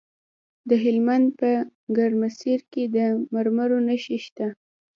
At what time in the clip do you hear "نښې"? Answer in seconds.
3.87-4.17